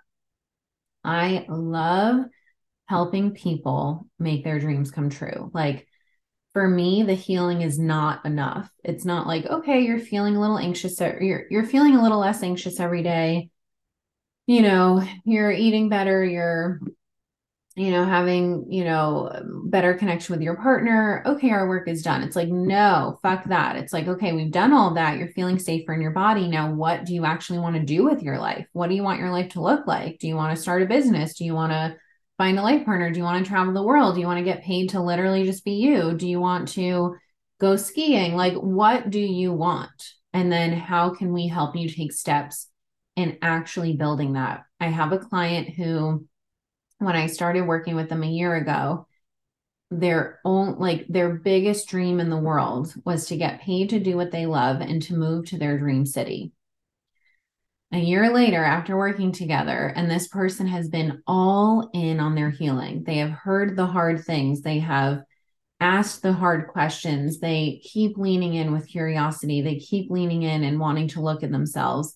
[1.09, 2.25] I love
[2.85, 5.49] helping people make their dreams come true.
[5.53, 5.87] Like
[6.53, 8.69] for me, the healing is not enough.
[8.83, 12.19] It's not like, okay, you're feeling a little anxious or you're you're feeling a little
[12.19, 13.49] less anxious every day.
[14.45, 16.79] You know, you're eating better, you're
[17.79, 19.31] you know, having, you know,
[19.65, 21.23] better connection with your partner.
[21.25, 22.23] Okay, our work is done.
[22.23, 23.75] It's like, no, fuck that.
[23.75, 25.17] It's like, okay, we've done all that.
[25.17, 26.47] You're feeling safer in your body.
[26.47, 28.67] Now, what do you actually want to do with your life?
[28.73, 30.19] What do you want your life to look like?
[30.19, 31.37] Do you want to start a business?
[31.37, 31.95] Do you want to
[32.37, 33.11] find a life partner?
[33.11, 34.15] Do you want to travel the world?
[34.15, 36.13] Do you want to get paid to literally just be you?
[36.13, 37.15] Do you want to,
[37.59, 38.35] go skiing.
[38.35, 40.13] Like, what do you want?
[40.33, 42.67] And then how can we help you take steps
[43.15, 44.63] in actually building that?
[44.79, 46.25] I have a client who,
[46.99, 49.07] when I started working with them a year ago,
[49.91, 54.15] their own like their biggest dream in the world was to get paid to do
[54.15, 56.51] what they love and to move to their dream city.
[57.91, 62.51] A year later after working together and this person has been all in on their
[62.51, 63.03] healing.
[63.03, 64.61] They have heard the hard things.
[64.61, 65.23] They have
[65.79, 67.39] asked the hard questions.
[67.39, 69.61] They keep leaning in with curiosity.
[69.61, 72.13] They keep leaning in and wanting to look at themselves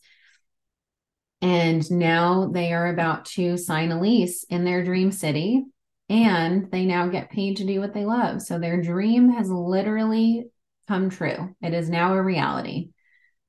[1.44, 5.66] and now they are about to sign a lease in their dream city
[6.08, 8.42] and they now get paid to do what they love.
[8.42, 10.46] So their dream has literally
[10.88, 11.54] come true.
[11.62, 12.92] It is now a reality.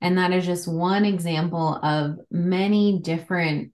[0.01, 3.71] And that is just one example of many different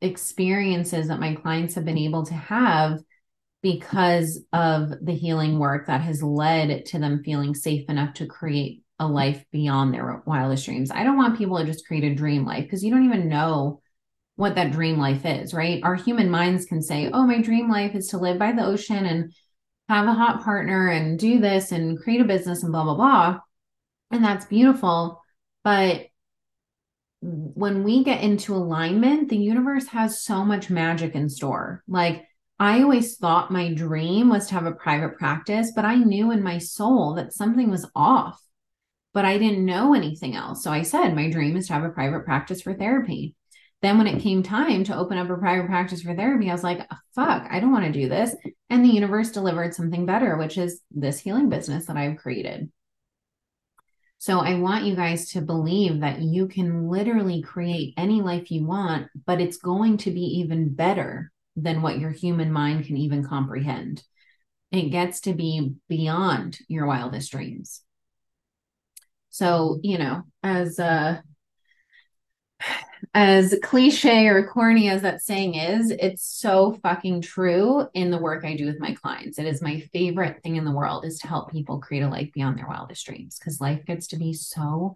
[0.00, 3.00] experiences that my clients have been able to have
[3.62, 8.84] because of the healing work that has led to them feeling safe enough to create
[8.98, 10.90] a life beyond their wildest dreams.
[10.90, 13.80] I don't want people to just create a dream life because you don't even know
[14.36, 15.82] what that dream life is, right?
[15.82, 19.06] Our human minds can say, oh, my dream life is to live by the ocean
[19.06, 19.32] and
[19.88, 23.38] have a hot partner and do this and create a business and blah, blah, blah
[24.10, 25.22] and that's beautiful
[25.64, 26.06] but
[27.20, 32.24] when we get into alignment the universe has so much magic in store like
[32.58, 36.42] i always thought my dream was to have a private practice but i knew in
[36.42, 38.40] my soul that something was off
[39.16, 41.88] but i didn't know anything else so i said my dream is to have a
[41.88, 43.34] private practice for therapy
[43.80, 46.62] then when it came time to open up a private practice for therapy i was
[46.62, 48.36] like fuck i don't want to do this
[48.68, 52.70] and the universe delivered something better which is this healing business that i've created
[54.18, 58.64] so I want you guys to believe that you can literally create any life you
[58.64, 63.24] want, but it's going to be even better than what your human mind can even
[63.26, 64.02] comprehend.
[64.72, 67.82] It gets to be beyond your wildest dreams.
[69.36, 71.20] So, you know, as uh
[73.12, 78.46] as cliche or corny as that saying is, it's so fucking true in the work
[78.46, 79.38] I do with my clients.
[79.38, 82.32] It is my favorite thing in the world is to help people create a life
[82.32, 84.94] beyond their wildest dreams because life gets to be so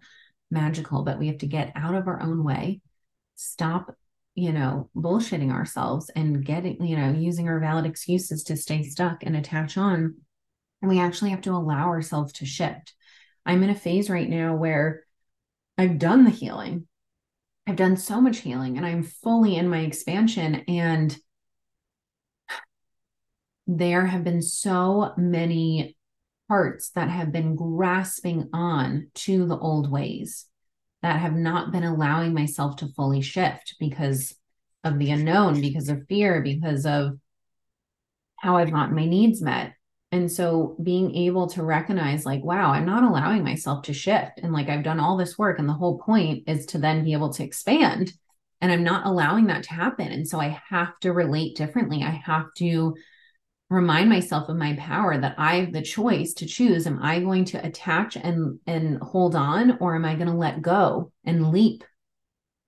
[0.49, 2.81] magical, but we have to get out of our own way,
[3.35, 3.95] stop,
[4.33, 9.21] you know, bullshitting ourselves and getting, you know, using our valid excuses to stay stuck
[9.21, 10.15] and attach on.
[10.81, 12.95] And we actually have to allow ourselves to shift.
[13.45, 15.03] I'm in a phase right now where
[15.77, 16.87] I've done the healing
[17.67, 20.63] I've done so much healing and I'm fully in my expansion.
[20.67, 21.15] And
[23.67, 25.95] there have been so many
[26.47, 30.47] parts that have been grasping on to the old ways
[31.01, 34.35] that have not been allowing myself to fully shift because
[34.83, 37.19] of the unknown, because of fear, because of
[38.37, 39.73] how I've gotten my needs met.
[40.11, 44.39] And so being able to recognize, like, wow, I'm not allowing myself to shift.
[44.43, 45.57] And like, I've done all this work.
[45.57, 48.11] And the whole point is to then be able to expand.
[48.59, 50.07] And I'm not allowing that to happen.
[50.07, 52.03] And so I have to relate differently.
[52.03, 52.95] I have to
[53.69, 56.85] remind myself of my power that I have the choice to choose.
[56.85, 60.61] Am I going to attach and and hold on, or am I going to let
[60.61, 61.85] go and leap?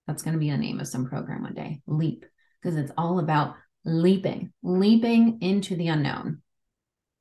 [0.07, 1.81] That's going to be the name of some program one day.
[1.87, 2.25] Leap,
[2.61, 6.41] because it's all about leaping, leaping into the unknown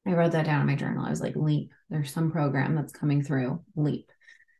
[0.06, 1.04] I wrote that down in my journal.
[1.04, 1.72] I was like, leap.
[1.88, 3.62] There's some program that's coming through.
[3.76, 4.10] Leap.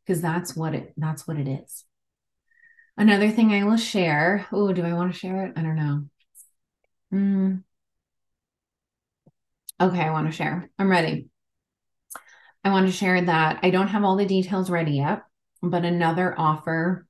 [0.06, 1.84] Because that's what it that's what it is.
[2.96, 4.46] Another thing I will share.
[4.52, 5.54] Oh, do I want to share it?
[5.56, 6.04] I don't know.
[7.12, 7.62] Mm.
[9.80, 10.70] Okay, I want to share.
[10.78, 11.28] I'm ready.
[12.64, 15.22] I want to share that I don't have all the details ready yet,
[15.62, 17.06] but another offer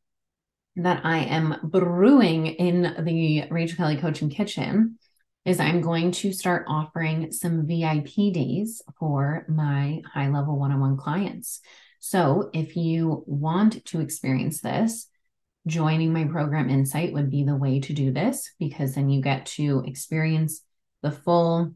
[0.76, 4.98] that I am brewing in the Rachel Kelly Coaching Kitchen
[5.44, 10.80] is I'm going to start offering some VIP days for my high level one on
[10.80, 11.60] one clients.
[11.98, 15.08] So if you want to experience this,
[15.66, 19.46] joining my program Insight would be the way to do this because then you get
[19.46, 20.62] to experience
[21.02, 21.74] the full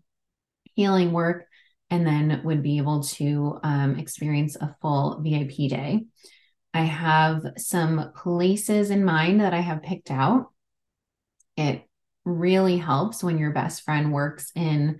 [0.74, 1.46] healing work
[1.90, 6.04] and then would be able to um, experience a full VIP day.
[6.74, 10.52] I have some places in mind that I have picked out.
[11.56, 11.86] It
[12.26, 14.98] really helps when your best friend works in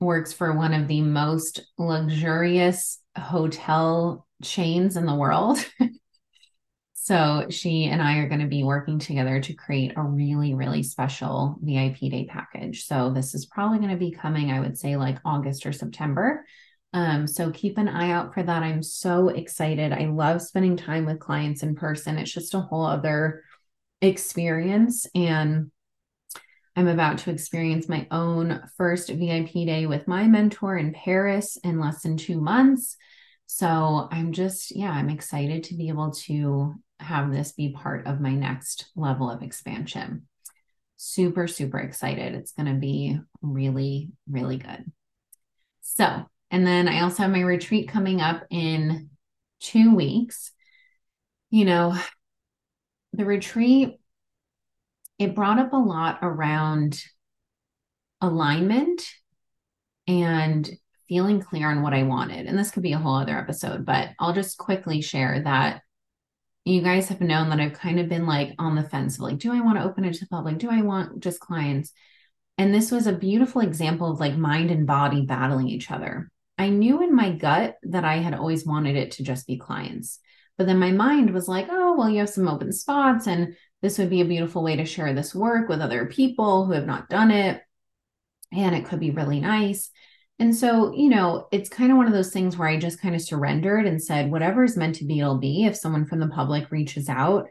[0.00, 5.58] works for one of the most luxurious hotel chains in the world.
[6.94, 10.82] so she and I are going to be working together to create a really, really
[10.82, 12.86] special VIP day package.
[12.86, 16.44] So this is probably going to be coming, I would say, like August or September.
[16.92, 18.62] Um, so keep an eye out for that.
[18.62, 19.92] I'm so excited.
[19.92, 22.18] I love spending time with clients in person.
[22.18, 23.42] It's just a whole other
[24.00, 25.06] experience.
[25.14, 25.70] And
[26.74, 31.78] I'm about to experience my own first VIP day with my mentor in Paris in
[31.78, 32.96] less than two months.
[33.46, 38.20] So I'm just, yeah, I'm excited to be able to have this be part of
[38.20, 40.26] my next level of expansion.
[40.96, 42.34] Super, super excited.
[42.34, 44.90] It's going to be really, really good.
[45.82, 49.10] So, and then I also have my retreat coming up in
[49.60, 50.52] two weeks.
[51.50, 51.98] You know,
[53.12, 53.98] the retreat,
[55.22, 57.02] it brought up a lot around
[58.20, 59.06] alignment
[60.06, 60.68] and
[61.08, 62.46] feeling clear on what I wanted.
[62.46, 65.82] And this could be a whole other episode, but I'll just quickly share that
[66.64, 69.38] you guys have known that I've kind of been like on the fence of like,
[69.38, 70.58] do I want to open it to the public?
[70.58, 71.92] Do I want just clients?
[72.58, 76.30] And this was a beautiful example of like mind and body battling each other.
[76.58, 80.20] I knew in my gut that I had always wanted it to just be clients.
[80.58, 83.98] But then my mind was like, oh, well, you have some open spots, and this
[83.98, 87.08] would be a beautiful way to share this work with other people who have not
[87.08, 87.62] done it.
[88.52, 89.90] And it could be really nice.
[90.38, 93.14] And so, you know, it's kind of one of those things where I just kind
[93.14, 95.64] of surrendered and said, whatever is meant to be, it'll be.
[95.64, 97.48] If someone from the public reaches out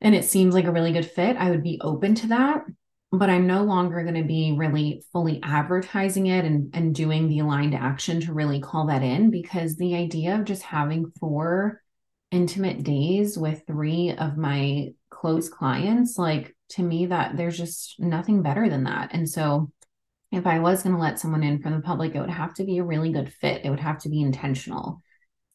[0.00, 2.64] and it seems like a really good fit, I would be open to that
[3.12, 7.40] but I'm no longer going to be really fully advertising it and, and doing the
[7.40, 11.82] aligned action to really call that in because the idea of just having four
[12.30, 18.42] intimate days with three of my close clients, like to me, that there's just nothing
[18.42, 19.10] better than that.
[19.12, 19.70] And so
[20.30, 22.64] if I was going to let someone in from the public, it would have to
[22.64, 23.64] be a really good fit.
[23.64, 25.00] It would have to be intentional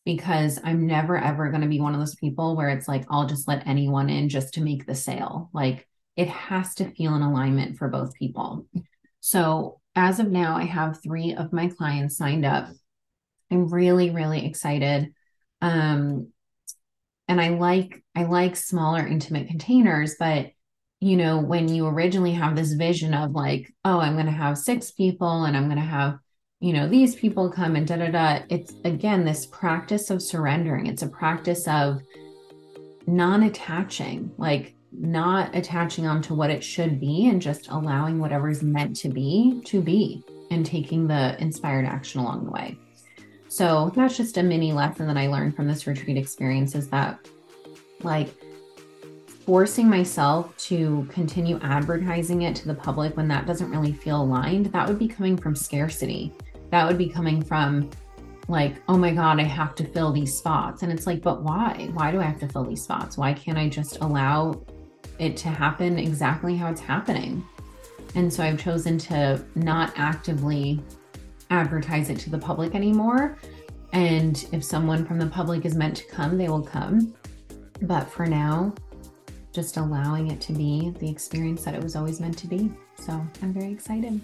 [0.05, 3.27] because I'm never ever going to be one of those people where it's like, I'll
[3.27, 5.49] just let anyone in just to make the sale.
[5.53, 8.67] Like, it has to feel in alignment for both people.
[9.19, 12.69] So, as of now, I have three of my clients signed up.
[13.51, 15.13] I'm really, really excited.
[15.61, 16.29] Um,
[17.27, 20.51] and I like I like smaller intimate containers, but
[20.99, 24.57] you know, when you originally have this vision of like, oh, I'm going to have
[24.57, 26.19] six people and I'm going to have,
[26.59, 30.85] you know, these people come and da da da, it's again this practice of surrendering.
[30.85, 32.01] It's a practice of
[33.07, 34.31] non attaching.
[34.37, 39.61] Like, not attaching onto what it should be and just allowing whatever's meant to be
[39.65, 42.77] to be and taking the inspired action along the way.
[43.51, 47.19] So that's just a mini lesson that I learned from this retreat experience is that
[48.01, 48.29] like
[49.45, 54.67] forcing myself to continue advertising it to the public when that doesn't really feel aligned,
[54.67, 56.31] that would be coming from scarcity.
[56.69, 57.89] That would be coming from
[58.47, 60.81] like, oh my God, I have to fill these spots.
[60.81, 61.89] And it's like, but why?
[61.91, 63.17] Why do I have to fill these spots?
[63.17, 64.61] Why can't I just allow
[65.19, 67.45] it to happen exactly how it's happening.
[68.15, 70.81] And so I've chosen to not actively
[71.51, 73.37] advertise it to the public anymore.
[73.93, 77.13] And if someone from the public is meant to come, they will come.
[77.83, 78.73] But for now,
[79.51, 82.71] just allowing it to be the experience that it was always meant to be.
[82.97, 84.21] So I'm very excited.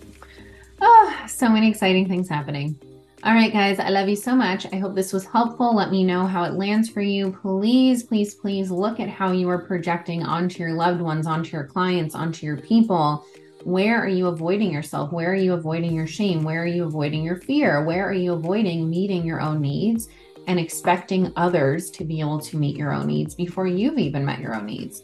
[0.82, 2.80] Oh, so many exciting things happening.
[3.24, 4.68] All right, guys, I love you so much.
[4.72, 5.76] I hope this was helpful.
[5.76, 7.36] Let me know how it lands for you.
[7.42, 11.66] Please, please, please look at how you are projecting onto your loved ones, onto your
[11.66, 13.26] clients, onto your people.
[13.68, 15.12] Where are you avoiding yourself?
[15.12, 16.42] Where are you avoiding your shame?
[16.42, 17.84] Where are you avoiding your fear?
[17.84, 20.08] Where are you avoiding meeting your own needs
[20.48, 24.40] and expecting others to be able to meet your own needs before you've even met
[24.40, 25.04] your own needs?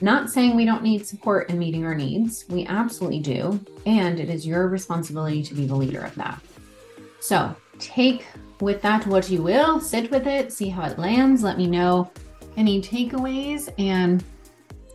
[0.00, 3.60] Not saying we don't need support in meeting our needs, we absolutely do.
[3.84, 6.40] And it is your responsibility to be the leader of that.
[7.20, 8.24] So take
[8.62, 11.42] with that what you will, sit with it, see how it lands.
[11.42, 12.10] Let me know
[12.56, 13.68] any takeaways.
[13.76, 14.24] And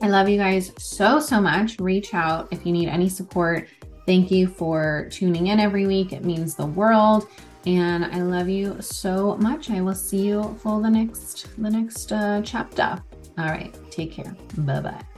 [0.03, 1.79] I love you guys so, so much.
[1.79, 3.69] Reach out if you need any support.
[4.05, 6.11] Thank you for tuning in every week.
[6.11, 7.25] It means the world.
[7.65, 9.69] And I love you so much.
[9.69, 13.01] I will see you for the next the next uh, chapter.
[13.37, 13.73] All right.
[13.91, 14.35] Take care.
[14.57, 15.12] Bye bye.